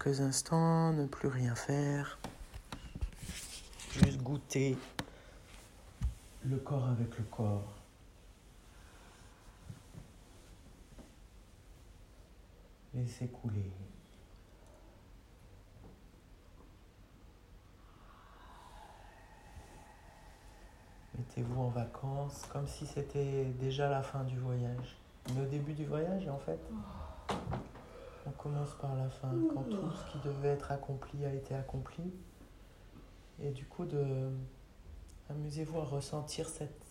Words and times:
quelques 0.00 0.20
instants, 0.20 0.92
ne 0.92 1.06
plus 1.06 1.28
rien 1.28 1.54
faire. 1.54 2.18
Juste 3.92 4.22
goûter 4.22 4.78
le 6.44 6.56
corps 6.56 6.88
avec 6.88 7.18
le 7.18 7.24
corps. 7.24 7.74
Laissez 12.94 13.28
couler. 13.28 13.70
Mettez-vous 21.16 21.60
en 21.60 21.68
vacances 21.68 22.46
comme 22.52 22.66
si 22.66 22.86
c'était 22.86 23.44
déjà 23.60 23.88
la 23.88 24.02
fin 24.02 24.24
du 24.24 24.38
voyage. 24.38 24.96
Mais 25.34 25.42
au 25.42 25.46
début 25.46 25.74
du 25.74 25.84
voyage, 25.84 26.26
en 26.28 26.38
fait, 26.38 26.58
on 28.30 28.42
commence 28.42 28.74
par 28.74 28.94
la 28.94 29.08
fin, 29.08 29.32
quand 29.52 29.64
tout 29.64 29.90
ce 29.90 30.12
qui 30.12 30.18
devait 30.24 30.48
être 30.48 30.70
accompli 30.70 31.24
a 31.24 31.32
été 31.32 31.54
accompli. 31.54 32.12
Et 33.42 33.50
du 33.50 33.66
coup, 33.66 33.84
de 33.84 34.30
amusez-vous 35.30 35.78
à 35.78 35.84
ressentir 35.84 36.48
cette, 36.48 36.84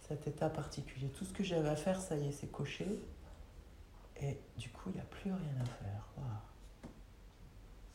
cet 0.00 0.26
état 0.26 0.50
particulier. 0.50 1.08
Tout 1.08 1.24
ce 1.24 1.32
que 1.32 1.42
j'avais 1.42 1.68
à 1.68 1.76
faire, 1.76 2.00
ça 2.00 2.16
y 2.16 2.28
est, 2.28 2.32
c'est 2.32 2.50
coché. 2.50 2.86
Et 4.22 4.38
du 4.58 4.70
coup, 4.70 4.90
il 4.90 4.94
n'y 4.94 5.00
a 5.00 5.04
plus 5.04 5.32
rien 5.32 5.60
à 5.60 5.64
faire. 5.64 6.08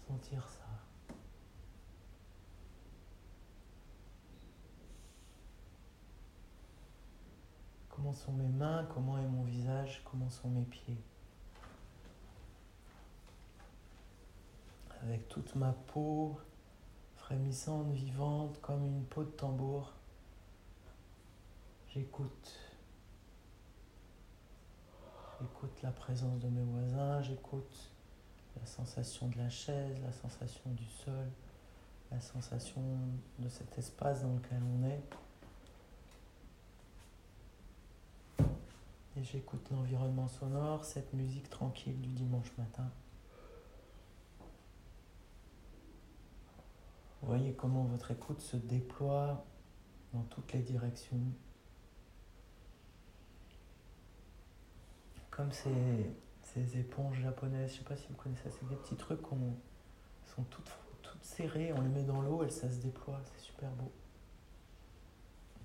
Sentir 0.07 0.48
ça. 0.49 1.15
Comment 7.90 8.13
sont 8.13 8.34
mes 8.34 8.49
mains, 8.49 8.88
comment 8.93 9.17
est 9.17 9.27
mon 9.27 9.43
visage, 9.43 10.04
comment 10.05 10.29
sont 10.29 10.49
mes 10.49 10.65
pieds? 10.65 11.02
Avec 15.04 15.27
toute 15.30 15.55
ma 15.55 15.72
peau 15.72 16.38
frémissante, 17.16 17.91
vivante, 17.91 18.60
comme 18.62 18.85
une 18.85 19.04
peau 19.05 19.24
de 19.24 19.29
tambour, 19.29 19.93
j'écoute. 21.93 22.54
J'écoute 25.41 25.82
la 25.84 25.91
présence 25.91 26.40
de 26.40 26.48
mes 26.48 26.63
voisins, 26.63 27.21
j'écoute 27.21 27.91
la 28.60 28.66
sensation 28.66 29.27
de 29.27 29.38
la 29.38 29.49
chaise, 29.49 29.98
la 30.04 30.12
sensation 30.12 30.70
du 30.71 30.85
sol, 30.85 31.27
la 32.12 32.21
sensation 32.21 32.82
de 33.40 33.49
cet 33.49 33.77
espace 33.77 34.21
dans 34.21 34.34
lequel 34.34 34.62
on 34.63 34.84
est. 34.85 35.04
Et 39.18 39.23
j'écoute 39.23 39.68
l'environnement 39.71 40.27
sonore, 40.27 40.84
cette 40.84 41.13
musique 41.13 41.49
tranquille 41.49 41.99
du 42.01 42.10
dimanche 42.10 42.51
matin. 42.57 42.90
Voyez 47.26 47.54
comment 47.54 47.84
votre 47.84 48.12
écoute 48.12 48.40
se 48.40 48.55
déploie 48.55 49.45
dans 50.13 50.23
toutes 50.23 50.54
les 50.54 50.62
directions. 50.62 51.20
Comme 55.32 55.51
ces, 55.51 56.77
éponges 56.77 57.20
japonaises, 57.20 57.71
je 57.71 57.73
ne 57.73 57.79
sais 57.79 57.84
pas 57.84 57.98
si 57.98 58.07
vous 58.07 58.15
connaissez 58.15 58.43
ça, 58.43 58.49
c'est 58.51 58.70
des 58.70 58.76
petits 58.76 58.95
trucs 58.95 59.21
qui 59.21 60.32
sont 60.34 60.43
toutes, 60.43 60.71
toutes 61.01 61.23
serrées, 61.23 61.73
on 61.73 61.82
les 61.82 61.90
met 61.90 62.04
dans 62.04 62.21
l'eau 62.21 62.43
et 62.43 62.49
ça 62.49 62.71
se 62.71 62.77
déploie, 62.77 63.20
c'est 63.23 63.41
super 63.41 63.70
beau. 63.71 63.91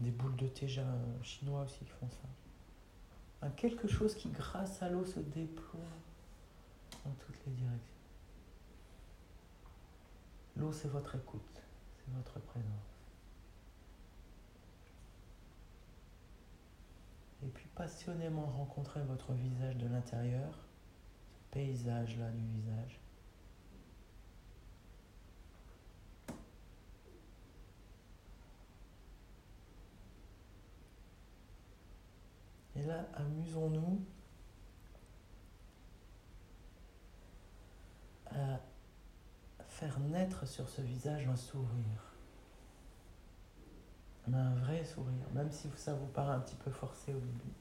Des 0.00 0.10
boules 0.10 0.36
de 0.36 0.48
thé 0.48 0.66
chinois 1.22 1.62
aussi 1.62 1.84
qui 1.84 1.90
font 1.90 2.08
ça 2.10 2.28
quelque 3.48 3.88
chose 3.88 4.14
qui, 4.14 4.28
grâce 4.28 4.82
à 4.82 4.90
l'eau, 4.90 5.04
se 5.04 5.20
déploie 5.20 5.80
dans 7.04 7.12
toutes 7.12 7.38
les 7.46 7.52
directions. 7.52 7.99
L'eau, 10.60 10.72
c'est 10.72 10.88
votre 10.88 11.16
écoute, 11.16 11.62
c'est 11.96 12.12
votre 12.14 12.38
présence. 12.38 13.00
Et 17.42 17.48
puis 17.48 17.66
passionnément 17.74 18.44
rencontrer 18.44 19.00
votre 19.04 19.32
visage 19.32 19.78
de 19.78 19.86
l'intérieur, 19.86 20.58
ce 21.30 21.38
paysage-là 21.52 22.30
du 22.32 22.44
visage. 22.44 23.00
Et 32.76 32.82
là, 32.82 33.08
amusons-nous 33.14 34.04
à 38.26 38.60
faire 39.80 39.98
naître 39.98 40.46
sur 40.46 40.68
ce 40.68 40.82
visage 40.82 41.26
un 41.26 41.36
sourire. 41.36 42.14
Un 44.30 44.54
vrai 44.56 44.84
sourire, 44.84 45.26
même 45.32 45.50
si 45.50 45.68
ça 45.74 45.94
vous 45.94 46.06
paraît 46.06 46.34
un 46.34 46.40
petit 46.40 46.54
peu 46.56 46.70
forcé 46.70 47.14
au 47.14 47.18
début. 47.18 47.54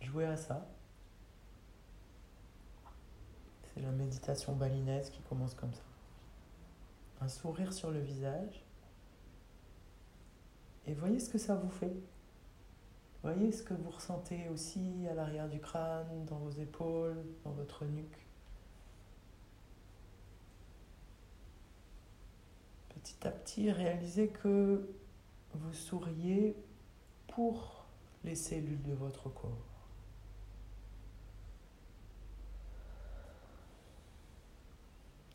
Jouez 0.00 0.26
à 0.26 0.36
ça. 0.36 0.66
C'est 3.62 3.80
la 3.80 3.92
méditation 3.92 4.54
balinaise 4.56 5.10
qui 5.10 5.22
commence 5.22 5.54
comme 5.54 5.72
ça. 5.72 5.84
Un 7.20 7.28
sourire 7.28 7.72
sur 7.72 7.92
le 7.92 8.00
visage. 8.00 8.66
Et 10.86 10.94
voyez 10.94 11.20
ce 11.20 11.30
que 11.30 11.38
ça 11.38 11.54
vous 11.54 11.70
fait. 11.70 11.96
Voyez 13.22 13.52
ce 13.52 13.62
que 13.62 13.74
vous 13.74 13.90
ressentez 13.90 14.48
aussi 14.48 15.06
à 15.08 15.14
l'arrière 15.14 15.48
du 15.48 15.60
crâne, 15.60 16.24
dans 16.26 16.38
vos 16.38 16.50
épaules, 16.50 17.24
dans 17.44 17.52
votre 17.52 17.84
nuque. 17.84 18.27
Petit 23.08 23.26
à 23.26 23.30
petit, 23.30 23.72
réalisez 23.72 24.28
que 24.28 24.86
vous 25.54 25.72
souriez 25.72 26.54
pour 27.28 27.86
les 28.22 28.34
cellules 28.34 28.82
de 28.82 28.92
votre 28.92 29.30
corps. 29.30 29.64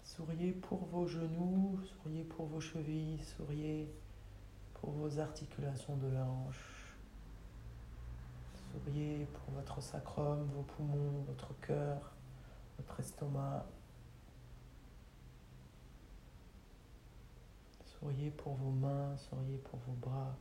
Souriez 0.04 0.52
pour 0.52 0.86
vos 0.86 1.08
genoux, 1.08 1.80
souriez 1.84 2.24
pour 2.24 2.46
vos 2.46 2.62
chevilles, 2.62 3.20
souriez 3.38 3.92
pour 4.76 4.92
vos 4.92 5.18
articulations 5.18 5.98
de 5.98 6.10
la. 6.10 6.28
Souriez 8.72 9.26
pour 9.34 9.56
votre 9.56 9.82
sacrum, 9.82 10.48
vos 10.54 10.62
poumons, 10.62 11.24
votre 11.28 11.60
cœur, 11.62 12.14
votre 12.78 13.00
estomac. 13.00 13.66
Souriez 18.04 18.32
pour 18.32 18.56
vos 18.56 18.72
mains, 18.72 19.16
souriez 19.16 19.58
pour 19.60 19.80
vos 19.88 19.94
bras, 19.94 20.36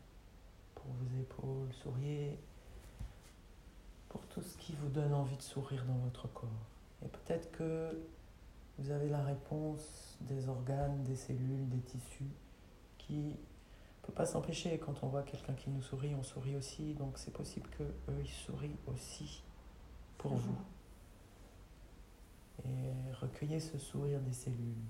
pour 0.75 0.87
vos 0.87 1.21
épaules, 1.21 1.73
souriez 1.73 2.37
pour 4.09 4.27
tout 4.27 4.43
ce 4.43 4.57
qui 4.57 4.73
vous 4.73 4.89
donne 4.89 5.15
envie 5.15 5.37
de 5.37 5.43
sourire 5.43 5.85
dans 5.85 5.99
votre 5.99 6.27
corps. 6.33 6.49
Et 7.05 7.09
peut-être 7.09 7.53
que 7.53 7.97
vous 8.79 8.91
avez 8.91 9.09
la 9.09 9.23
réponse 9.23 10.19
des 10.23 10.49
organes, 10.49 11.05
des 11.05 11.15
cellules, 11.15 11.69
des 11.69 11.79
tissus 11.83 12.33
qui 12.99 13.29
ne 13.29 14.07
peut 14.07 14.13
pas 14.13 14.27
s'empêcher. 14.27 14.77
Quand 14.81 15.05
on 15.05 15.07
voit 15.07 15.23
quelqu'un 15.23 15.55
qui 15.55 15.71
nous 15.71 15.83
sourit, 15.83 16.17
on 16.17 16.25
sourit 16.25 16.57
aussi. 16.57 16.95
Donc 16.95 17.17
c'est 17.17 17.33
possible 17.33 17.69
que 17.79 17.85
eux 17.85 18.21
ils 18.21 18.29
sourient 18.29 18.79
aussi 18.89 19.45
pour 20.19 20.33
vous. 20.35 20.59
Et 22.65 23.13
recueillez 23.21 23.61
ce 23.61 23.79
sourire 23.79 24.21
des 24.21 24.33
cellules. 24.33 24.83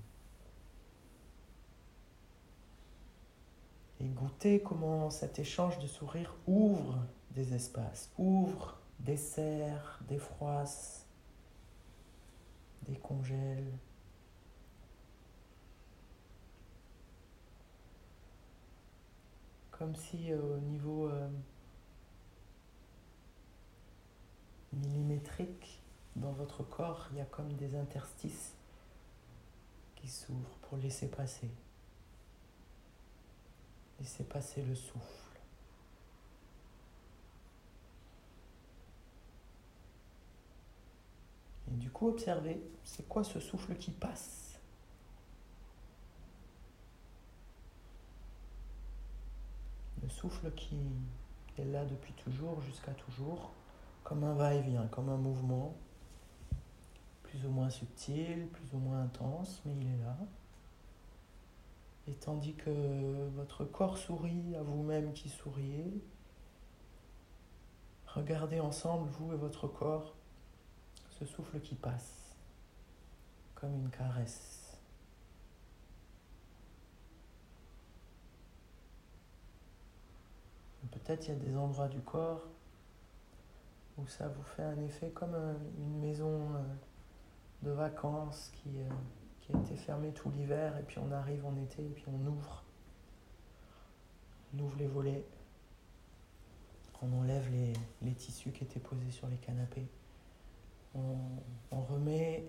Et 4.03 4.09
goûtez 4.09 4.61
comment 4.61 5.09
cet 5.09 5.39
échange 5.39 5.79
de 5.79 5.87
sourires 5.87 6.35
ouvre 6.45 6.99
des 7.31 7.53
espaces, 7.53 8.11
ouvre 8.17 8.77
des 8.99 9.15
serres, 9.15 10.01
des 10.09 10.17
froisses, 10.17 11.07
des 12.87 12.97
congèles. 12.97 13.71
comme 19.71 19.95
si 19.95 20.31
euh, 20.31 20.55
au 20.55 20.59
niveau 20.59 21.07
euh, 21.07 21.27
millimétrique 24.71 25.81
dans 26.15 26.31
votre 26.31 26.63
corps, 26.63 27.09
il 27.11 27.17
y 27.17 27.21
a 27.21 27.25
comme 27.25 27.51
des 27.53 27.75
interstices 27.75 28.53
qui 29.95 30.07
s'ouvrent 30.07 30.57
pour 30.61 30.77
laisser 30.77 31.09
passer. 31.09 31.49
Laisser 33.99 34.23
passer 34.23 34.61
le 34.63 34.75
souffle. 34.75 35.39
Et 41.71 41.75
du 41.75 41.89
coup, 41.89 42.09
observez, 42.09 42.61
c'est 42.83 43.07
quoi 43.07 43.23
ce 43.23 43.39
souffle 43.39 43.75
qui 43.75 43.91
passe? 43.91 44.59
Le 50.01 50.09
souffle 50.09 50.51
qui 50.51 50.77
est 51.57 51.65
là 51.65 51.85
depuis 51.85 52.13
toujours 52.13 52.61
jusqu'à 52.61 52.91
toujours, 52.91 53.53
comme 54.03 54.23
un 54.23 54.33
va-et-vient, 54.33 54.87
comme 54.87 55.09
un 55.09 55.17
mouvement. 55.17 55.75
plus 57.23 57.45
ou 57.47 57.49
moins 57.49 57.69
subtil, 57.69 58.47
plus 58.47 58.73
ou 58.75 58.77
moins 58.77 59.01
intense, 59.03 59.61
mais 59.65 59.73
il 59.73 59.87
est 59.87 60.03
là. 60.05 60.15
Et 62.07 62.13
tandis 62.15 62.55
que 62.55 63.29
votre 63.35 63.63
corps 63.63 63.97
sourit 63.97 64.55
à 64.55 64.61
vous-même 64.61 65.13
qui 65.13 65.29
souriez, 65.29 66.03
regardez 68.07 68.59
ensemble, 68.59 69.09
vous 69.09 69.33
et 69.33 69.37
votre 69.37 69.67
corps, 69.67 70.13
ce 71.09 71.25
souffle 71.25 71.59
qui 71.61 71.75
passe, 71.75 72.35
comme 73.55 73.73
une 73.73 73.89
caresse. 73.89 74.63
Peut-être 80.91 81.27
il 81.27 81.29
y 81.29 81.35
a 81.35 81.39
des 81.39 81.57
endroits 81.57 81.87
du 81.87 81.99
corps 82.01 82.43
où 83.97 84.07
ça 84.07 84.27
vous 84.27 84.43
fait 84.43 84.63
un 84.63 84.79
effet 84.79 85.09
comme 85.09 85.35
une 85.77 85.99
maison 85.99 86.55
euh, 86.55 86.61
de 87.63 87.71
vacances 87.71 88.51
qui, 88.53 88.69
euh, 88.79 88.89
qui 89.43 89.55
a 89.55 89.59
été 89.59 89.75
fermée 89.75 90.11
tout 90.13 90.31
l'hiver 90.31 90.77
et 90.77 90.83
puis 90.83 90.99
on 90.99 91.11
arrive 91.11 91.45
en 91.45 91.55
été 91.57 91.83
et 91.83 91.89
puis 91.89 92.05
on 92.07 92.25
ouvre. 92.27 92.63
On 94.53 94.59
ouvre 94.59 94.77
les 94.77 94.87
volets. 94.87 95.25
On 97.01 97.19
enlève 97.19 97.49
les, 98.01 98.13
tissus 98.13 98.51
qui 98.51 98.63
étaient 98.63 98.79
posés 98.79 99.11
sur 99.11 99.27
les 99.27 99.35
canapés. 99.35 99.89
On, 100.95 101.17
on 101.71 101.81
remet 101.81 102.45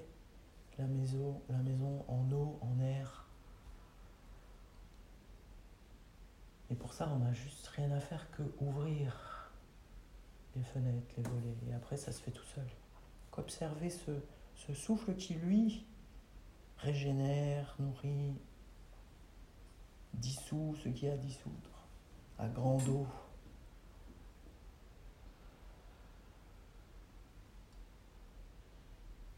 la 0.78 0.86
maison, 0.86 1.40
la 1.48 1.58
maison 1.58 2.04
en 2.06 2.30
eau, 2.30 2.60
en 2.60 2.78
air. 2.78 3.26
Et 6.70 6.76
pour 6.76 6.92
ça, 6.92 7.10
on 7.12 7.18
n'a 7.18 7.32
juste 7.32 7.66
rien 7.68 7.90
à 7.90 7.98
faire 7.98 8.30
que 8.30 8.42
ouvrir 8.60 9.50
les 10.54 10.62
fenêtres, 10.62 11.14
les 11.16 11.24
volets. 11.24 11.56
Et 11.68 11.74
après, 11.74 11.96
ça 11.96 12.12
se 12.12 12.22
fait 12.22 12.30
tout 12.30 12.44
seul. 12.44 12.66
Observer 13.36 13.90
ce, 13.90 14.12
ce 14.54 14.72
souffle 14.72 15.16
qui, 15.16 15.34
lui, 15.34 15.84
régénère, 16.84 17.74
nourrit, 17.78 18.34
dissout 20.12 20.74
ce 20.82 20.90
qui 20.90 21.08
a 21.08 21.14
à 21.14 21.16
dissoudre, 21.16 21.88
à 22.38 22.46
grande 22.46 22.86
eau. 22.88 23.06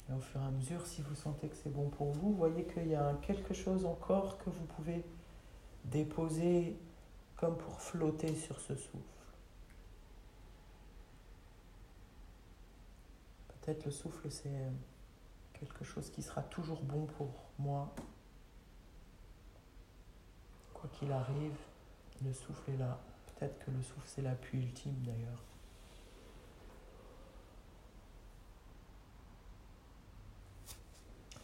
Et 0.09 0.13
au 0.13 0.21
fur 0.21 0.41
et 0.41 0.45
à 0.45 0.51
mesure, 0.51 0.85
si 0.87 1.03
vous 1.03 1.15
sentez 1.15 1.49
que 1.49 1.57
c'est 1.57 1.73
bon 1.73 1.89
pour 1.89 2.13
vous, 2.13 2.33
voyez 2.35 2.65
qu'il 2.65 2.89
y 2.89 2.95
a 2.95 3.15
quelque 3.23 3.55
chose 3.55 3.87
encore 3.87 4.39
que 4.39 4.51
vous 4.51 4.65
pouvez 4.77 5.05
déposer 5.85 6.77
comme 7.37 7.57
pour 7.57 7.81
flotter 7.81 8.35
sur 8.35 8.59
ce 8.61 8.75
souffle. 8.75 9.03
Peut-être 13.49 13.85
le 13.85 13.91
souffle, 13.91 14.31
c'est 14.31 14.71
quelque 15.59 15.85
chose 15.85 16.11
qui 16.11 16.23
sera 16.23 16.43
toujours 16.43 16.83
bon 16.83 17.07
pour 17.07 17.31
moi. 17.59 17.95
Quoi 20.75 20.89
qu'il 20.93 21.11
arrive, 21.13 21.57
le 22.25 22.33
souffle 22.33 22.71
est 22.71 22.77
là. 22.77 22.99
Peut-être 23.27 23.59
que 23.65 23.71
le 23.71 23.83
souffle, 23.83 24.07
c'est 24.07 24.23
l'appui 24.23 24.59
ultime 24.59 24.97
d'ailleurs. 25.03 25.43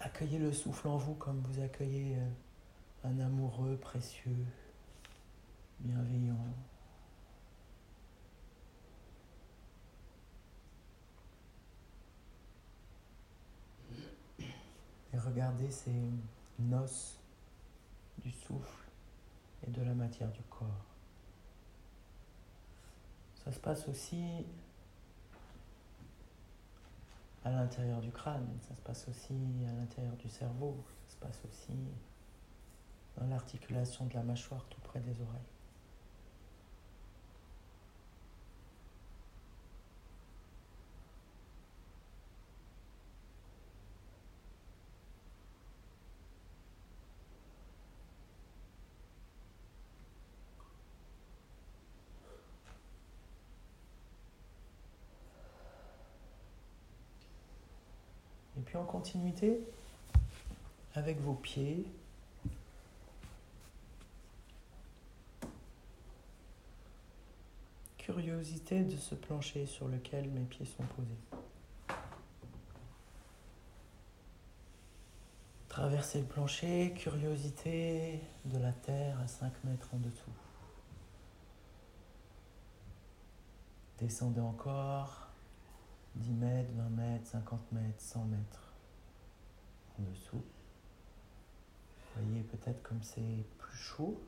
Accueillez 0.01 0.39
le 0.39 0.53
souffle 0.53 0.89
en 0.89 0.97
vous 0.97 1.15
comme 1.15 1.41
vous 1.41 1.63
accueillez 1.63 2.17
euh, 2.17 3.09
un 3.09 3.21
amoureux 3.21 3.77
précieux, 3.77 4.45
bienveillant. 5.79 6.45
Et 15.23 15.29
regardez 15.29 15.71
ces 15.71 15.95
noces 16.59 17.19
du 18.19 18.31
souffle 18.31 18.89
et 19.67 19.71
de 19.71 19.83
la 19.83 19.95
matière 19.95 20.31
du 20.31 20.43
corps. 20.43 20.87
Ça 23.45 23.53
se 23.53 23.59
passe 23.59 23.89
aussi 23.89 24.23
à 27.45 27.51
l'intérieur 27.51 28.01
du 28.01 28.11
crâne, 28.11 28.47
ça 28.61 28.75
se 28.75 28.81
passe 28.81 29.09
aussi 29.09 29.35
à 29.69 29.73
l'intérieur 29.73 30.17
du 30.17 30.29
cerveau, 30.29 30.77
ça 31.07 31.15
se 31.15 31.17
passe 31.17 31.41
aussi 31.49 31.77
dans 33.17 33.27
l'articulation 33.27 34.07
de 34.07 34.15
la 34.15 34.23
mâchoire 34.23 34.65
tout 34.67 34.81
près 34.81 35.01
des 35.01 35.21
oreilles. 35.21 35.52
Continuité, 59.03 59.59
avec 60.95 61.21
vos 61.21 61.35
pieds, 61.35 61.85
curiosité 67.99 68.85
de 68.85 68.97
ce 68.97 69.17
plancher 69.17 69.67
sur 69.67 69.89
lequel 69.89 70.31
mes 70.31 70.45
pieds 70.45 70.67
sont 70.67 70.85
posés. 70.85 71.97
Traverser 75.69 76.21
le 76.21 76.27
plancher, 76.27 76.95
curiosité 76.97 78.21
de 78.45 78.59
la 78.59 78.71
terre 78.71 79.19
à 79.19 79.27
5 79.27 79.53
mètres 79.65 79.89
en 79.93 79.99
dessous. 79.99 80.31
Descendez 83.99 84.41
encore, 84.41 85.27
10 86.15 86.31
mètres, 86.35 86.71
20 86.77 86.89
mètres, 86.91 87.27
50 87.27 87.73
mètres, 87.73 88.01
100 88.01 88.25
mètres 88.27 88.72
en 89.99 90.03
dessous. 90.11 90.43
Vous 92.15 92.23
voyez 92.23 92.43
peut-être 92.43 92.83
comme 92.83 93.03
c'est 93.03 93.45
plus 93.59 93.77
chaud. 93.77 94.21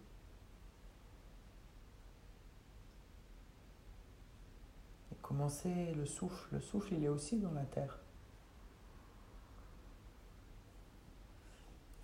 Et 5.12 5.16
commencez 5.16 5.92
le 5.94 6.06
souffle? 6.06 6.48
Le 6.52 6.60
souffle, 6.60 6.94
il 6.94 7.04
est 7.04 7.08
aussi 7.08 7.38
dans 7.38 7.52
la 7.52 7.64
terre. 7.64 7.98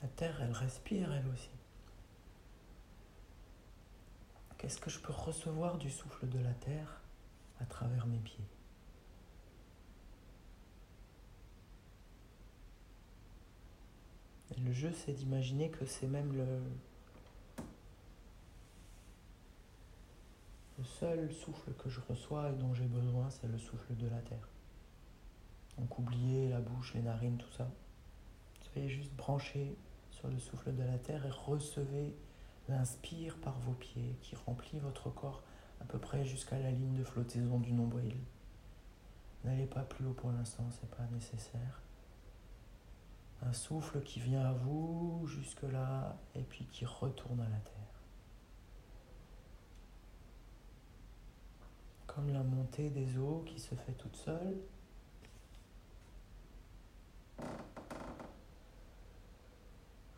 La 0.02 0.08
terre, 0.08 0.40
elle 0.42 0.52
respire 0.52 1.12
elle 1.12 1.26
aussi. 1.28 1.50
Qu'est-ce 4.58 4.78
que 4.78 4.90
je 4.90 4.98
peux 4.98 5.12
recevoir 5.12 5.78
du 5.78 5.90
souffle 5.90 6.28
de 6.28 6.38
la 6.38 6.52
terre 6.52 7.00
à 7.60 7.64
travers 7.64 8.06
mes 8.06 8.18
pieds? 8.18 8.44
Le 14.64 14.72
jeu, 14.72 14.92
c'est 14.92 15.12
d'imaginer 15.12 15.70
que 15.70 15.84
c'est 15.86 16.06
même 16.06 16.32
le, 16.32 16.46
seul 20.84 21.32
souffle 21.32 21.72
que 21.74 21.88
je 21.90 22.00
reçois 22.08 22.50
et 22.50 22.54
dont 22.54 22.74
j'ai 22.74 22.86
besoin, 22.86 23.28
c'est 23.30 23.46
le 23.46 23.58
souffle 23.58 23.94
de 23.96 24.08
la 24.08 24.20
terre. 24.20 24.48
Donc 25.78 25.98
oubliez 25.98 26.48
la 26.48 26.60
bouche, 26.60 26.94
les 26.94 27.02
narines, 27.02 27.36
tout 27.36 27.52
ça. 27.52 27.70
Soyez 28.60 28.88
juste 28.88 29.12
branchés 29.14 29.76
sur 30.10 30.28
le 30.28 30.38
souffle 30.38 30.74
de 30.74 30.82
la 30.82 30.98
terre 30.98 31.24
et 31.26 31.30
recevez 31.30 32.14
l'inspire 32.68 33.36
par 33.38 33.58
vos 33.60 33.72
pieds 33.72 34.16
qui 34.20 34.36
remplit 34.36 34.78
votre 34.78 35.10
corps 35.10 35.42
à 35.80 35.84
peu 35.84 35.98
près 35.98 36.24
jusqu'à 36.24 36.58
la 36.58 36.70
ligne 36.70 36.96
de 36.96 37.04
flottaison 37.04 37.58
du 37.58 37.72
nombril. 37.72 38.16
N'allez 39.44 39.66
pas 39.66 39.82
plus 39.82 40.06
haut 40.06 40.12
pour 40.12 40.30
l'instant, 40.32 40.66
c'est 40.70 40.90
pas 40.90 41.06
nécessaire 41.12 41.80
un 43.42 43.52
souffle 43.52 44.02
qui 44.02 44.20
vient 44.20 44.44
à 44.44 44.52
vous 44.52 45.26
jusque-là 45.26 46.16
et 46.34 46.42
puis 46.42 46.66
qui 46.66 46.84
retourne 46.84 47.40
à 47.40 47.48
la 47.48 47.58
terre. 47.58 47.74
Comme 52.06 52.30
la 52.30 52.42
montée 52.42 52.90
des 52.90 53.16
eaux 53.16 53.42
qui 53.46 53.58
se 53.58 53.74
fait 53.74 53.92
toute 53.92 54.16
seule. 54.16 54.56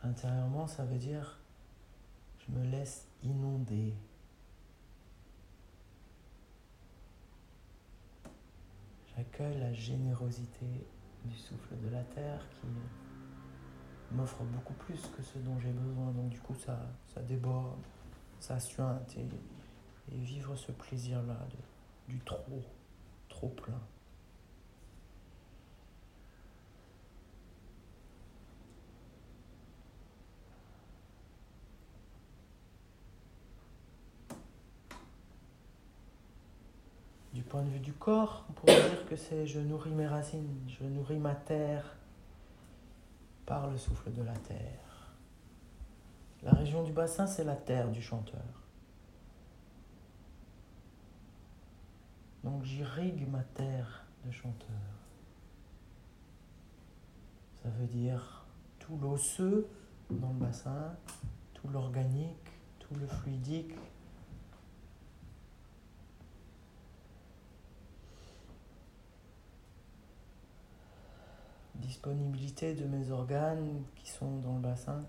Intérieurement, 0.02 0.66
ça 0.66 0.84
veut 0.84 0.98
dire 0.98 1.38
je 2.38 2.52
me 2.52 2.64
laisse 2.64 3.06
inonder. 3.22 3.94
J'accueille 9.14 9.58
la 9.58 9.72
générosité 9.72 10.86
du 11.24 11.36
souffle 11.36 11.78
de 11.84 11.88
la 11.90 12.02
terre 12.02 12.44
qui 12.50 12.66
m'offre 14.12 14.42
beaucoup 14.44 14.74
plus 14.74 15.00
que 15.16 15.22
ce 15.22 15.38
dont 15.38 15.58
j'ai 15.60 15.70
besoin. 15.70 16.10
Donc 16.12 16.28
du 16.28 16.40
coup, 16.40 16.54
ça, 16.54 16.78
déborde, 17.22 17.78
ça 18.40 18.58
suinte 18.60 19.16
et 19.16 20.16
vivre 20.16 20.56
ce 20.56 20.72
plaisir-là 20.72 21.38
du 22.08 22.18
trop, 22.20 22.62
trop 23.28 23.48
plein. 23.48 23.80
Du 37.32 37.42
point 37.42 37.62
de 37.62 37.70
vue 37.70 37.78
du 37.78 37.94
corps, 37.94 38.44
on 38.50 38.52
pourrait 38.52 38.90
dire 38.90 39.06
que 39.08 39.16
c'est 39.16 39.46
je 39.46 39.58
nourris 39.58 39.94
mes 39.94 40.06
racines, 40.06 40.58
je 40.68 40.84
nourris 40.84 41.18
ma 41.18 41.34
terre, 41.34 41.96
par 43.46 43.68
le 43.68 43.76
souffle 43.76 44.12
de 44.12 44.22
la 44.22 44.36
terre. 44.36 45.12
La 46.42 46.52
région 46.52 46.82
du 46.82 46.92
bassin, 46.92 47.26
c'est 47.26 47.44
la 47.44 47.56
terre 47.56 47.90
du 47.90 48.02
chanteur. 48.02 48.42
Donc 52.42 52.64
j'irrigue 52.64 53.28
ma 53.30 53.42
terre 53.42 54.04
de 54.24 54.30
chanteur. 54.30 54.68
Ça 57.62 57.68
veut 57.70 57.86
dire 57.86 58.44
tout 58.80 58.98
l'osseux 59.00 59.68
dans 60.10 60.32
le 60.32 60.38
bassin, 60.38 60.96
tout 61.54 61.68
l'organique, 61.68 62.50
tout 62.80 62.94
le 62.94 63.06
fluidique. 63.06 63.74
Disponibilité 71.82 72.74
de 72.74 72.86
mes 72.86 73.10
organes 73.10 73.82
qui 73.96 74.08
sont 74.08 74.38
dans 74.38 74.54
le 74.54 74.60
bassin 74.60 75.04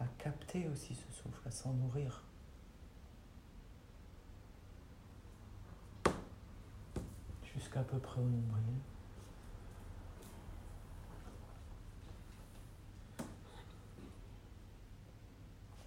à 0.00 0.04
capter 0.18 0.68
aussi 0.68 0.94
ce 0.94 1.12
souffle, 1.12 1.40
à 1.46 1.50
s'en 1.50 1.72
nourrir. 1.72 2.22
Jusqu'à 7.54 7.82
peu 7.82 7.98
près 7.98 8.20
au 8.20 8.24
nombril. 8.24 8.74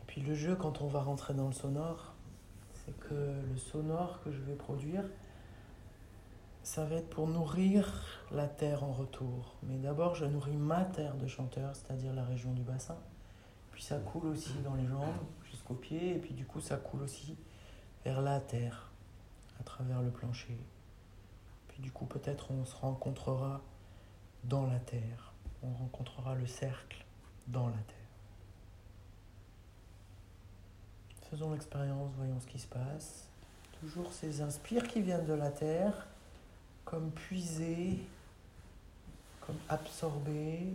Puis 0.08 0.22
le 0.22 0.34
jeu, 0.34 0.56
quand 0.56 0.82
on 0.82 0.88
va 0.88 1.02
rentrer 1.02 1.34
dans 1.34 1.48
le 1.48 1.54
sonore, 1.54 2.14
c'est 2.74 2.98
que 3.00 3.14
le 3.14 3.58
sonore 3.58 4.22
que 4.24 4.32
je 4.32 4.42
vais 4.42 4.56
produire, 4.56 5.04
ça 6.64 6.86
va 6.86 6.96
être 6.96 7.10
pour 7.10 7.28
nourrir 7.28 8.22
la 8.32 8.48
terre 8.48 8.84
en 8.84 8.92
retour. 8.92 9.56
Mais 9.64 9.78
d'abord, 9.78 10.16
je 10.16 10.26
nourris 10.26 10.58
ma 10.58 10.86
terre 10.86 11.16
de 11.16 11.28
chanteur, 11.28 11.76
c'est-à-dire 11.76 12.14
la 12.14 12.24
région 12.24 12.54
du 12.54 12.62
bassin. 12.62 12.98
Puis 13.72 13.84
ça 13.84 13.98
coule 13.98 14.28
aussi 14.28 14.54
dans 14.64 14.76
les 14.76 14.86
jambes 14.86 15.26
jusqu'aux 15.44 15.74
pieds, 15.74 16.16
et 16.16 16.20
puis 16.20 16.34
du 16.34 16.46
coup, 16.46 16.62
ça 16.62 16.78
coule 16.78 17.02
aussi 17.02 17.36
vers 18.06 18.22
la 18.22 18.40
terre, 18.40 18.92
à 19.60 19.64
travers 19.64 20.02
le 20.02 20.12
plancher. 20.12 20.58
Puis 21.68 21.82
du 21.82 21.92
coup, 21.92 22.06
peut-être 22.06 22.52
on 22.52 22.66
se 22.66 22.76
rencontrera 22.76 23.62
dans 24.44 24.66
la 24.66 24.80
terre, 24.80 25.34
on 25.64 25.72
rencontrera 25.72 26.36
le 26.36 26.48
cercle 26.48 27.06
dans 27.48 27.68
la 27.68 27.78
terre. 27.78 27.98
Faisons 31.30 31.52
l'expérience, 31.52 32.12
voyons 32.18 32.40
ce 32.40 32.48
qui 32.48 32.60
se 32.60 32.68
passe. 32.68 33.30
Toujours 33.80 34.12
ces 34.12 34.42
inspires 34.42 34.88
qui 34.88 35.02
viennent 35.02 35.26
de 35.26 35.34
la 35.34 35.50
terre, 35.50 36.08
comme 36.86 37.12
puisés, 37.12 38.00
comme 39.46 39.58
absorbés, 39.70 40.68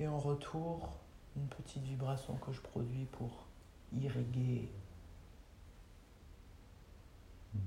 et 0.00 0.06
en 0.06 0.18
retour, 0.18 0.88
une 1.36 1.46
petite 1.48 1.82
vibration 1.82 2.34
que 2.36 2.52
je 2.52 2.60
produis 2.60 3.06
pour 3.12 3.30
irriguer. 4.00 4.68
Comme 7.52 7.60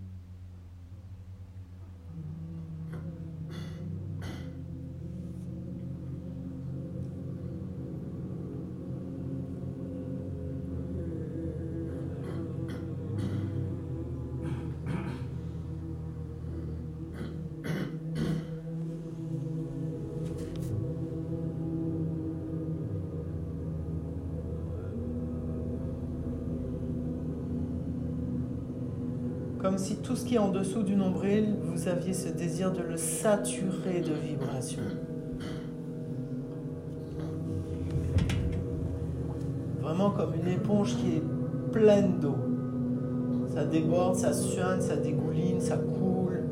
tout 30.12 30.18
ce 30.18 30.25
qui 30.25 30.36
est 30.36 30.39
en 30.39 30.50
dessous 30.50 30.84
du 30.84 30.98
nombril, 30.98 31.56
vous 31.63 31.88
aviez 31.88 32.12
ce 32.12 32.27
désir 32.27 32.74
de 32.74 32.82
le 32.82 32.98
saturer 32.98 34.01
de 34.01 34.12
vibrations. 34.12 34.84
Vraiment 39.80 40.10
comme 40.10 40.34
une 40.34 40.51
éponge 40.51 40.98
qui 40.98 41.15
est 41.15 41.24
pleine 41.72 42.20
d'eau. 42.20 42.36
Ça 43.53 43.63
déborde, 43.63 44.15
ça 44.15 44.34
suinte, 44.34 44.82
ça 44.82 44.98
dégouline, 44.98 45.62
ça 45.62 45.77
coule. 45.77 46.44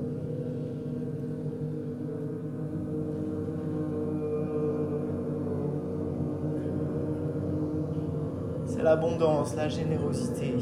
C'est 8.67 8.83
l'abondance, 8.83 9.53
la 9.57 9.67
générosité, 9.67 10.53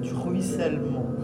du 0.00 0.14
ruissellement. 0.14 1.17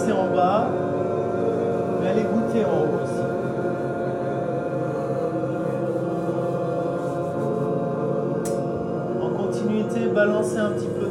Nourrissez 0.00 0.12
en 0.12 0.34
bas, 0.34 0.68
mais 2.00 2.08
allez 2.08 2.22
goûter 2.22 2.64
en 2.64 2.68
haut 2.68 3.02
aussi. 3.02 3.22
En 9.22 9.30
continuité, 9.30 10.06
balancez 10.14 10.58
un 10.58 10.70
petit 10.70 10.88
peu 10.88 11.09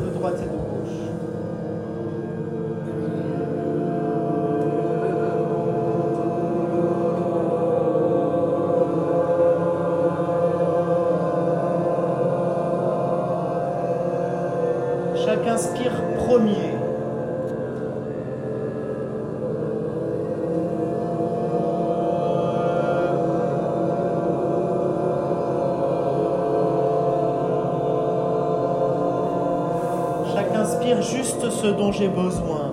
ce 31.61 31.67
dont 31.67 31.91
j'ai 31.91 32.07
besoin. 32.07 32.71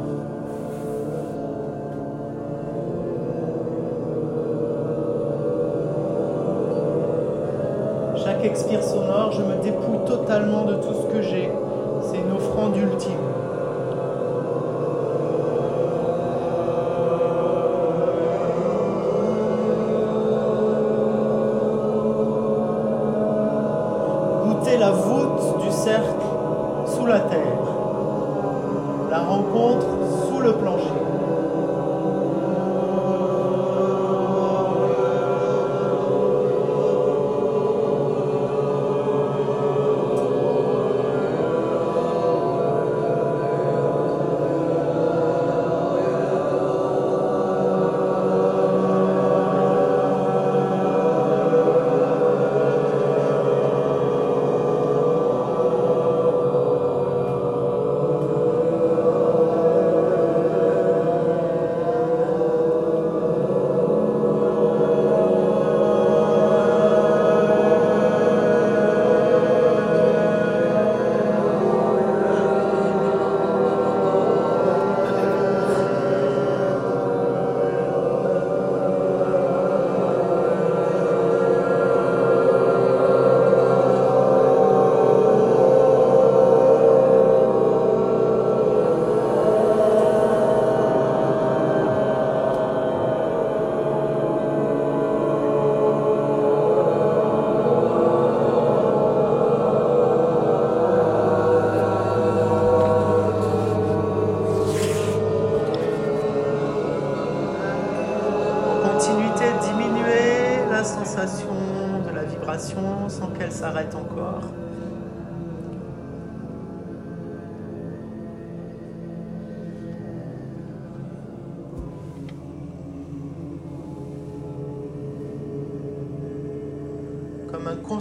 Chaque 8.17 8.45
expire 8.45 8.83
sonore, 8.85 9.33
je 9.33 9.43
me 9.43 9.61
dépouille 9.61 10.05
totalement 10.07 10.65
de 10.65 10.75
tout 10.75 10.95
ce 10.95 11.13
que 11.13 11.23
j'ai. 11.23 11.51
C'est 12.03 12.19
une 12.19 12.33
offrande 12.33 12.77
ultime. 12.77 13.13
Goûtez 24.45 24.79
la 24.79 24.91
voûte 24.93 25.65
du 25.65 25.73
cercle 25.73 26.16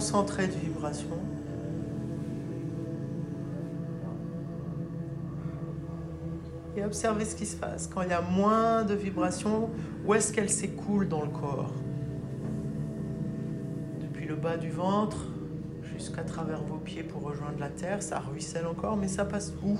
concentré 0.06 0.46
de 0.46 0.52
vibration. 0.52 1.18
Et 6.76 6.84
observez 6.84 7.24
ce 7.24 7.34
qui 7.34 7.46
se 7.46 7.56
passe. 7.56 7.88
Quand 7.88 8.02
il 8.02 8.10
y 8.10 8.12
a 8.12 8.20
moins 8.20 8.84
de 8.84 8.94
vibrations, 8.94 9.68
où 10.06 10.14
est-ce 10.14 10.32
qu'elle 10.32 10.50
s'écoule 10.50 11.08
dans 11.08 11.22
le 11.22 11.30
corps? 11.30 11.72
Bas 14.42 14.58
du 14.58 14.70
ventre 14.70 15.16
jusqu'à 15.82 16.22
travers 16.22 16.62
vos 16.62 16.76
pieds 16.76 17.02
pour 17.02 17.22
rejoindre 17.22 17.58
la 17.58 17.70
terre. 17.70 18.02
Ça 18.02 18.18
ruisselle 18.18 18.66
encore, 18.66 18.96
mais 18.96 19.08
ça 19.08 19.24
passe 19.24 19.54
où? 19.64 19.78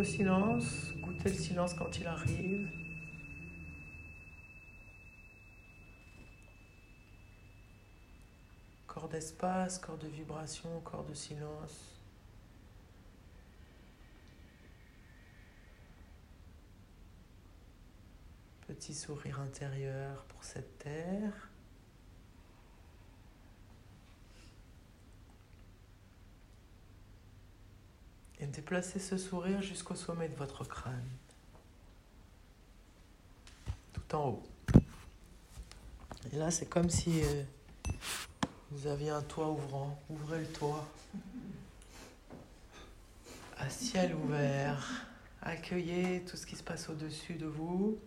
Jusqu'au 0.00 0.16
silence, 0.16 0.92
goûtez 0.96 1.28
le 1.28 1.34
silence 1.34 1.74
quand 1.74 1.98
il 1.98 2.06
arrive. 2.06 2.70
d'espace, 9.10 9.78
corps 9.78 9.98
de 9.98 10.06
vibration, 10.06 10.68
corps 10.84 11.04
de 11.04 11.14
silence. 11.14 11.96
Petit 18.68 18.94
sourire 18.94 19.40
intérieur 19.40 20.24
pour 20.26 20.44
cette 20.44 20.78
terre. 20.78 21.50
Déplacez 28.50 28.98
ce 28.98 29.16
sourire 29.16 29.62
jusqu'au 29.62 29.94
sommet 29.94 30.28
de 30.28 30.34
votre 30.36 30.64
crâne. 30.64 31.08
Tout 33.92 34.14
en 34.16 34.28
haut. 34.28 34.42
Et 36.32 36.36
là, 36.36 36.50
c'est 36.50 36.66
comme 36.66 36.90
si 36.90 37.22
euh, 37.22 37.42
vous 38.70 38.86
aviez 38.86 39.10
un 39.10 39.22
toit 39.22 39.50
ouvrant, 39.50 39.98
ouvrez 40.10 40.40
le 40.40 40.46
toit. 40.46 40.86
À 43.58 43.68
ciel 43.68 44.14
ouvert, 44.14 45.06
accueillez 45.42 46.24
tout 46.24 46.36
ce 46.36 46.46
qui 46.46 46.56
se 46.56 46.62
passe 46.62 46.88
au-dessus 46.88 47.34
de 47.34 47.46
vous, 47.46 47.98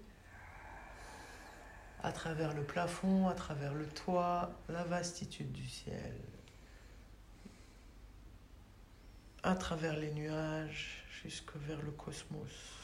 à 2.01 2.11
travers 2.11 2.53
le 2.53 2.63
plafond, 2.63 3.27
à 3.27 3.33
travers 3.33 3.73
le 3.73 3.85
toit, 3.87 4.51
la 4.67 4.83
vastitude 4.83 5.51
du 5.51 5.67
ciel, 5.67 6.15
à 9.43 9.55
travers 9.55 9.97
les 9.97 10.11
nuages, 10.11 11.03
jusque 11.23 11.55
vers 11.55 11.81
le 11.81 11.91
cosmos. 11.91 12.83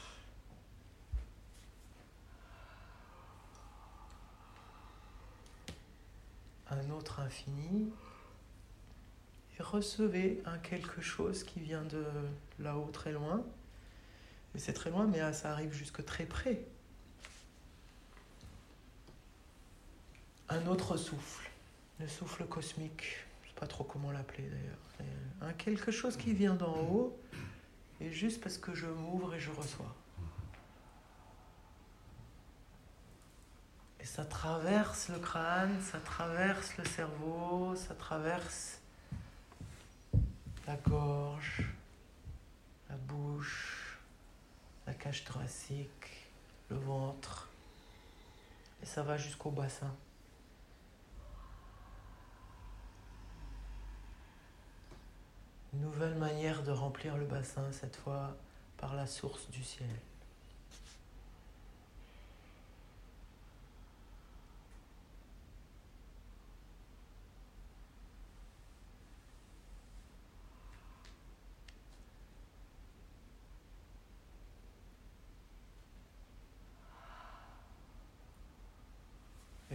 un 6.71 6.89
autre 6.91 7.19
infini 7.19 7.91
et 9.57 9.63
recevez 9.63 10.41
un 10.45 10.57
quelque 10.57 11.01
chose 11.01 11.43
qui 11.43 11.59
vient 11.59 11.83
de 11.83 12.05
là-haut 12.59 12.89
très 12.93 13.11
loin. 13.11 13.43
Mais 14.53 14.59
c'est 14.59 14.73
très 14.73 14.89
loin, 14.89 15.05
mais 15.07 15.33
ça 15.33 15.51
arrive 15.51 15.73
jusque 15.73 16.03
très 16.05 16.25
près. 16.25 16.61
Un 20.49 20.65
autre 20.67 20.97
souffle, 20.97 21.49
le 21.99 22.07
souffle 22.07 22.45
cosmique, 22.45 23.17
je 23.43 23.49
ne 23.49 23.53
sais 23.53 23.59
pas 23.59 23.67
trop 23.67 23.83
comment 23.83 24.11
l'appeler 24.11 24.47
d'ailleurs. 24.49 24.88
Un 25.41 25.53
quelque 25.53 25.91
chose 25.91 26.17
qui 26.17 26.33
vient 26.33 26.55
d'en 26.55 26.75
haut, 26.75 27.17
et 28.01 28.11
juste 28.11 28.41
parce 28.41 28.57
que 28.57 28.73
je 28.73 28.87
m'ouvre 28.87 29.33
et 29.35 29.39
je 29.39 29.51
reçois. 29.51 29.95
Et 33.99 34.05
ça 34.05 34.25
traverse 34.25 35.09
le 35.09 35.19
crâne, 35.19 35.79
ça 35.81 35.99
traverse 35.99 36.77
le 36.77 36.85
cerveau, 36.85 37.75
ça 37.75 37.95
traverse 37.95 38.79
la 40.67 40.75
gorge, 40.75 41.63
la 42.89 42.95
bouche, 42.95 43.97
la 44.87 44.93
cage 44.93 45.23
thoracique, 45.25 46.29
le 46.69 46.77
ventre. 46.77 47.49
Et 48.81 48.85
ça 48.85 49.03
va 49.03 49.17
jusqu'au 49.17 49.51
bassin. 49.51 49.93
De 56.69 56.73
remplir 56.73 57.17
le 57.17 57.25
bassin, 57.25 57.63
cette 57.71 57.95
fois 57.95 58.37
par 58.77 58.93
la 58.93 59.07
source 59.07 59.49
du 59.49 59.63
ciel. 59.63 59.89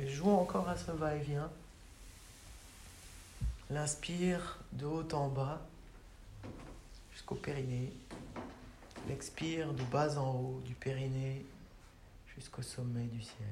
jouons 0.07 0.39
encore 0.39 0.69
à 0.69 0.77
ce 0.77 0.93
va-et-vient. 0.93 1.51
L'inspire 3.71 4.59
de 4.73 4.85
haut 4.85 5.09
en 5.13 5.29
bas 5.29 5.61
jusqu'au 7.15 7.37
périnée. 7.37 7.93
L'expire 9.09 9.73
de 9.73 9.83
bas 9.85 10.19
en 10.19 10.33
haut 10.33 10.61
du 10.65 10.75
périnée 10.75 11.47
jusqu'au 12.35 12.63
sommet 12.63 13.05
du 13.05 13.23
ciel. 13.23 13.47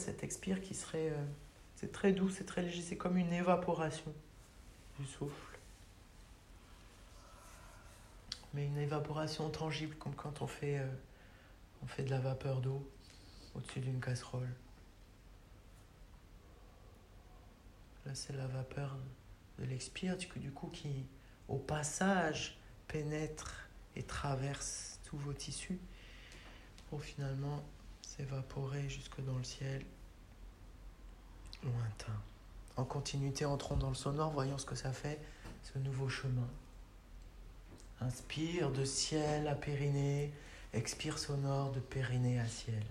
Cet 0.00 0.24
expire 0.24 0.60
qui 0.60 0.74
serait. 0.74 1.10
Euh, 1.10 1.24
c'est 1.76 1.92
très 1.92 2.12
doux, 2.12 2.28
c'est 2.28 2.44
très 2.44 2.62
léger, 2.62 2.82
c'est 2.82 2.96
comme 2.96 3.16
une 3.16 3.32
évaporation 3.32 4.12
du 4.98 5.06
souffle. 5.06 5.58
Mais 8.52 8.66
une 8.66 8.78
évaporation 8.78 9.48
tangible, 9.48 9.94
comme 9.96 10.14
quand 10.14 10.42
on 10.42 10.46
fait, 10.46 10.78
euh, 10.78 10.86
on 11.82 11.86
fait 11.86 12.02
de 12.02 12.10
la 12.10 12.18
vapeur 12.18 12.60
d'eau 12.60 12.86
au-dessus 13.54 13.80
d'une 13.80 14.00
casserole. 14.00 14.48
Là, 18.04 18.14
c'est 18.14 18.34
la 18.34 18.46
vapeur 18.46 18.96
de 19.58 19.64
l'expire, 19.64 20.16
du 20.16 20.50
coup, 20.50 20.68
qui, 20.68 21.06
au 21.48 21.56
passage, 21.56 22.58
pénètre 22.88 23.68
et 23.96 24.02
traverse 24.02 24.98
tous 25.04 25.16
vos 25.18 25.32
tissus 25.32 25.78
pour 26.88 27.02
finalement 27.02 27.62
s'évaporer 28.02 28.88
jusque 28.88 29.20
dans 29.24 29.36
le 29.36 29.44
ciel 29.44 29.84
lointain. 31.62 32.20
En 32.76 32.84
continuité, 32.84 33.44
entrons 33.44 33.76
dans 33.76 33.88
le 33.88 33.94
sonore, 33.94 34.30
voyons 34.30 34.58
ce 34.58 34.66
que 34.66 34.74
ça 34.74 34.92
fait, 34.92 35.20
ce 35.62 35.78
nouveau 35.78 36.08
chemin. 36.08 36.48
Inspire 38.00 38.70
de 38.70 38.84
ciel 38.84 39.46
à 39.48 39.54
périnée, 39.54 40.32
expire 40.72 41.18
sonore 41.18 41.72
de 41.72 41.80
périnée 41.80 42.38
à 42.40 42.46
ciel. 42.46 42.82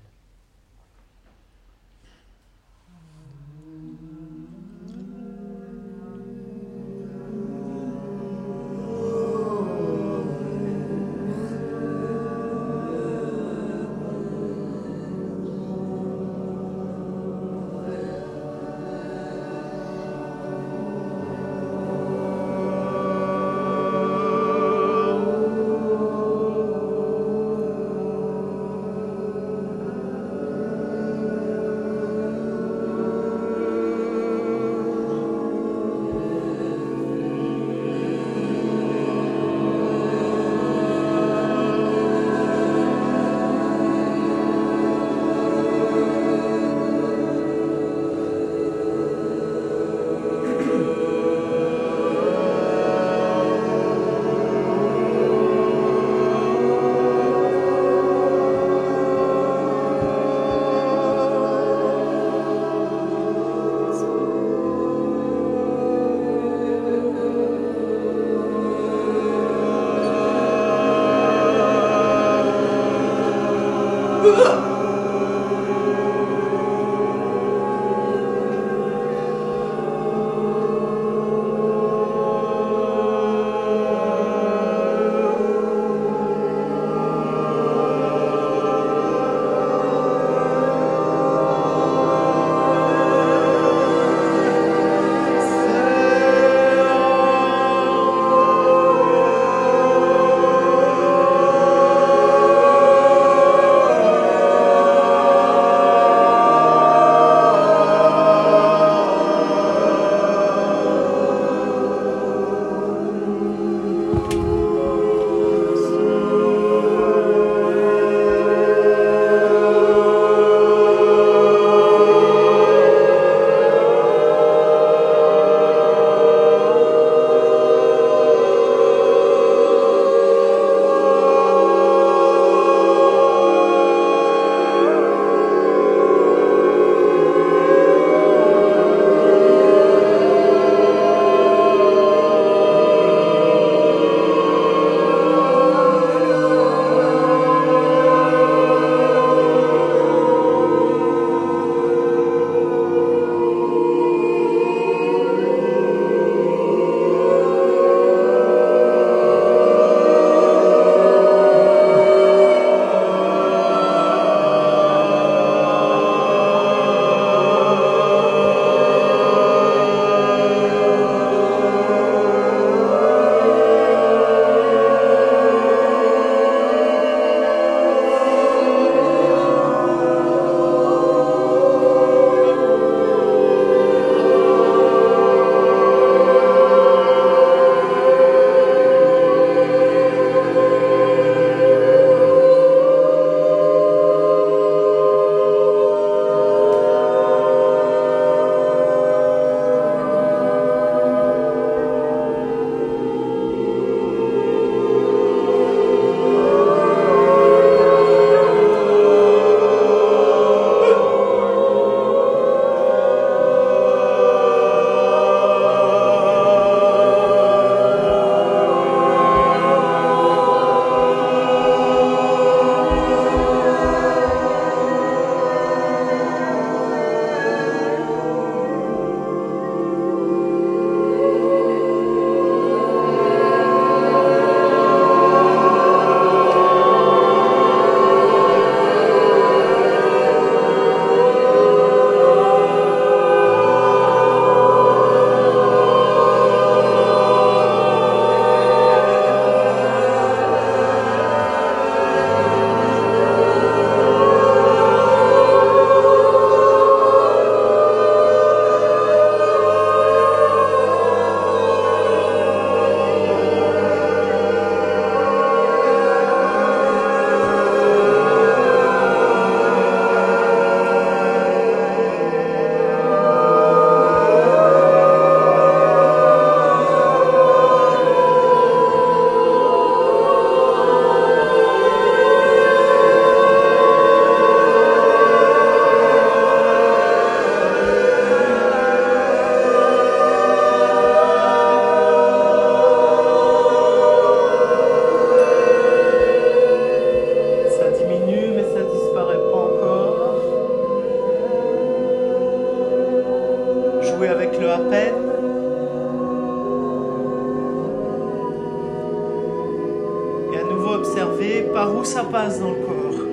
Observer 310.99 311.69
par 311.73 311.95
où 311.95 312.03
ça 312.03 312.23
passe 312.23 312.59
dans 312.59 312.71
le 312.71 312.75
corps. 312.75 313.28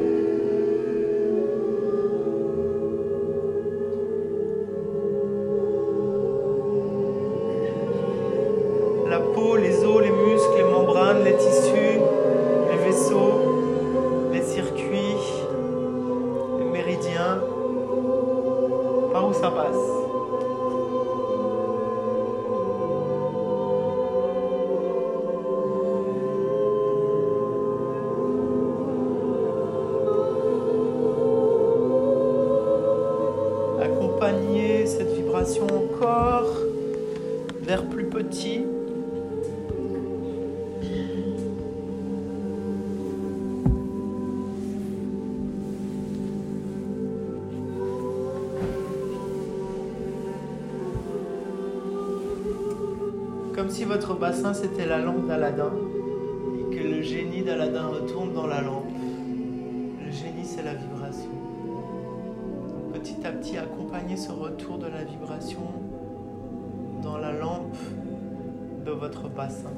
Votre 68.97 69.29
bassin 69.29 69.73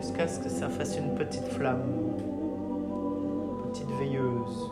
jusqu'à 0.00 0.26
ce 0.26 0.40
que 0.40 0.48
ça 0.48 0.68
fasse 0.68 0.96
une 0.96 1.14
petite 1.14 1.46
flamme, 1.48 2.16
petite 3.70 3.90
veilleuse. 3.98 4.70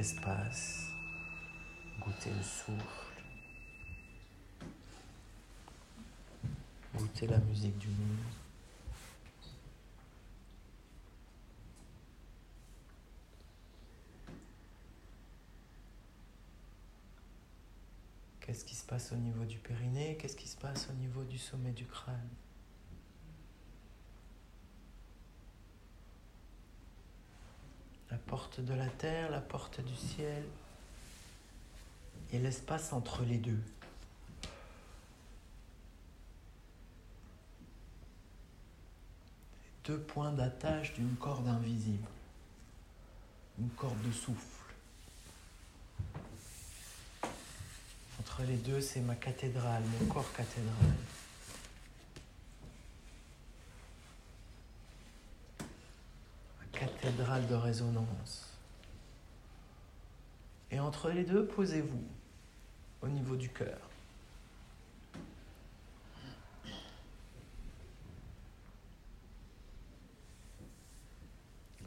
L'espace, 0.00 0.86
goûtez 2.00 2.30
le 2.30 2.42
souffle, 2.42 3.22
goûtez 6.94 7.26
la 7.26 7.36
musique 7.36 7.76
du 7.76 7.88
monde. 7.88 7.98
Qu'est-ce 18.40 18.64
qui 18.64 18.74
se 18.74 18.86
passe 18.86 19.12
au 19.12 19.16
niveau 19.16 19.44
du 19.44 19.58
périnée? 19.58 20.16
Qu'est-ce 20.16 20.34
qui 20.34 20.48
se 20.48 20.56
passe 20.56 20.88
au 20.88 20.94
niveau 20.94 21.24
du 21.24 21.36
sommet 21.36 21.72
du 21.72 21.84
crâne? 21.84 22.30
La 28.10 28.16
porte 28.18 28.60
de 28.60 28.74
la 28.74 28.88
terre, 28.88 29.30
la 29.30 29.40
porte 29.40 29.80
du 29.80 29.94
ciel 29.94 30.44
et 32.32 32.38
l'espace 32.38 32.92
entre 32.92 33.22
les 33.24 33.38
deux. 33.38 33.60
Deux 39.84 39.98
points 39.98 40.32
d'attache 40.32 40.92
d'une 40.94 41.16
corde 41.16 41.48
invisible, 41.48 42.06
une 43.58 43.70
corde 43.70 44.00
de 44.02 44.12
souffle. 44.12 44.60
Entre 48.20 48.42
les 48.42 48.56
deux, 48.56 48.80
c'est 48.80 49.00
ma 49.00 49.14
cathédrale, 49.14 49.82
mon 49.98 50.06
corps 50.06 50.32
cathédrale. 50.32 50.94
De 57.12 57.54
résonance. 57.54 58.48
Et 60.70 60.78
entre 60.78 61.10
les 61.10 61.24
deux, 61.24 61.46
posez-vous 61.46 62.04
au 63.02 63.08
niveau 63.08 63.36
du 63.36 63.48
cœur. 63.48 63.78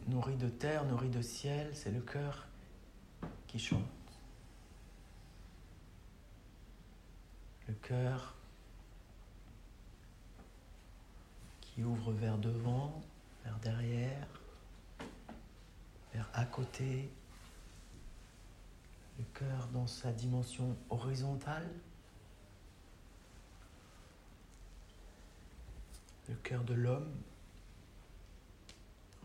Nourri 0.07 0.35
de 0.35 0.49
terre, 0.49 0.83
nourri 0.85 1.09
de 1.09 1.21
ciel, 1.21 1.71
c'est 1.73 1.91
le 1.91 2.01
cœur 2.01 2.45
qui 3.47 3.57
chante. 3.57 3.81
Le 7.67 7.73
cœur 7.75 8.35
qui 11.61 11.83
ouvre 11.83 12.11
vers 12.11 12.37
devant, 12.37 13.01
vers 13.45 13.57
derrière 13.59 14.42
vers 16.13 16.29
à 16.33 16.45
côté, 16.45 17.09
le 19.17 19.23
cœur 19.33 19.67
dans 19.73 19.87
sa 19.87 20.11
dimension 20.11 20.75
horizontale, 20.89 21.69
le 26.29 26.35
cœur 26.35 26.63
de 26.63 26.73
l'homme 26.73 27.11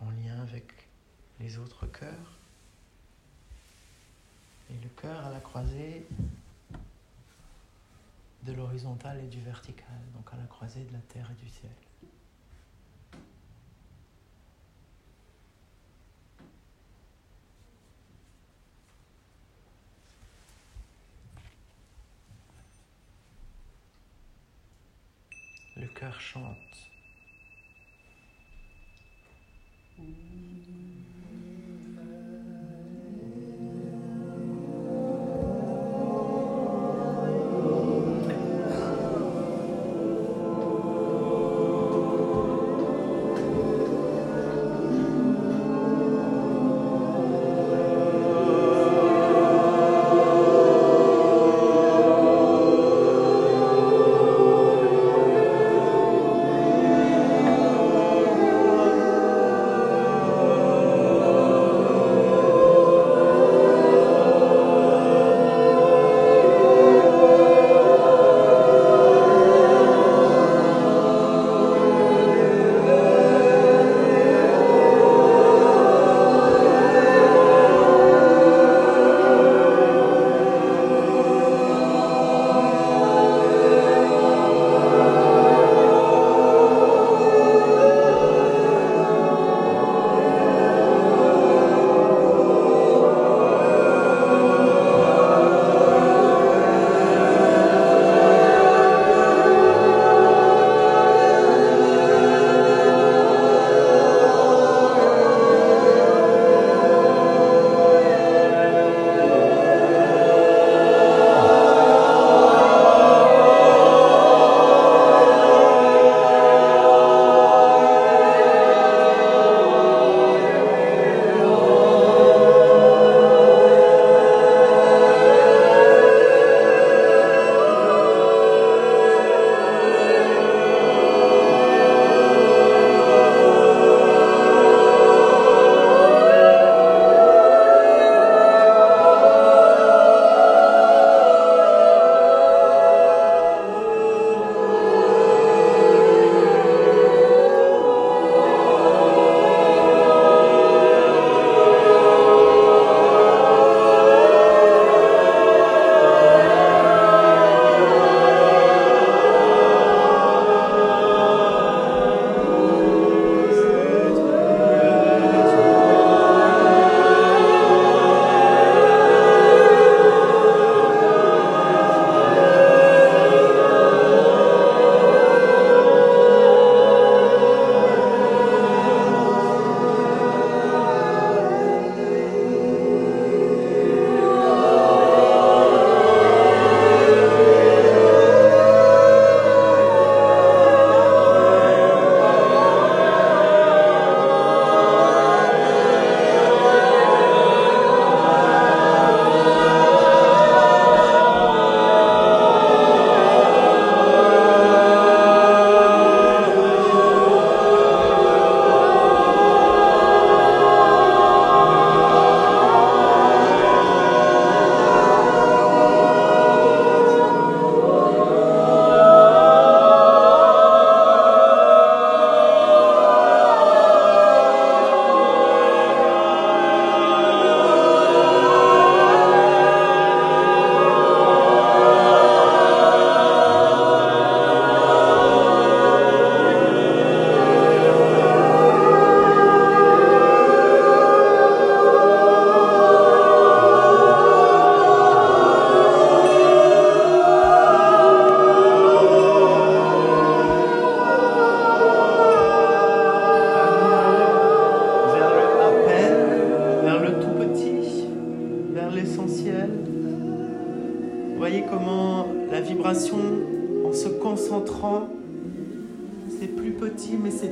en 0.00 0.10
lien 0.10 0.40
avec 0.40 0.88
les 1.40 1.58
autres 1.58 1.86
cœurs, 1.86 2.38
et 4.70 4.78
le 4.82 4.88
cœur 4.90 5.24
à 5.24 5.30
la 5.30 5.40
croisée 5.40 6.06
de 8.42 8.52
l'horizontal 8.52 9.18
et 9.20 9.26
du 9.26 9.40
vertical, 9.40 9.98
donc 10.14 10.32
à 10.32 10.36
la 10.36 10.44
croisée 10.44 10.84
de 10.84 10.92
la 10.92 11.00
terre 11.00 11.30
et 11.30 11.42
du 11.42 11.48
ciel. 11.48 11.87
Chante. 26.32 26.90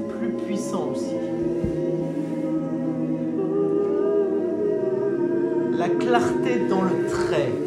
Plus 0.08 0.32
puissant 0.44 0.90
aussi. 0.92 1.14
La 5.78 5.88
clarté 5.88 6.66
dans 6.68 6.82
le 6.82 7.06
trait. 7.08 7.65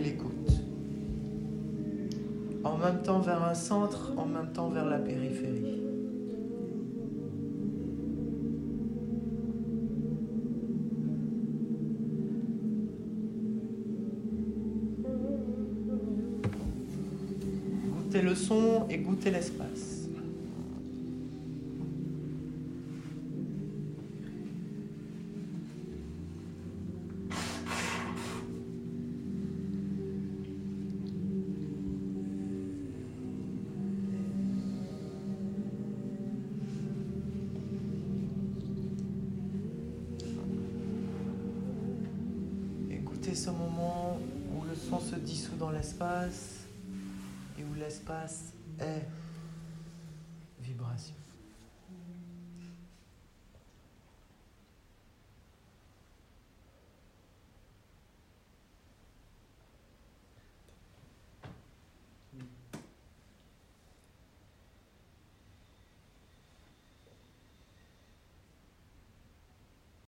L'écoute. 0.00 0.50
En 2.64 2.76
même 2.78 3.02
temps 3.02 3.20
vers 3.20 3.44
un 3.44 3.54
centre, 3.54 4.12
en 4.16 4.26
même 4.26 4.52
temps 4.52 4.68
vers 4.68 4.86
la 4.86 4.98
périphérie. 4.98 5.86
le 18.22 18.34
son 18.34 18.86
et 18.90 18.98
goûter 18.98 19.30
l'espace. 19.30 20.05